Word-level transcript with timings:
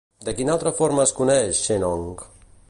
De 0.27 0.33
quina 0.37 0.53
altra 0.55 0.71
forma 0.79 1.05
es 1.09 1.13
coneix 1.19 1.61
Shennong? 1.69 2.11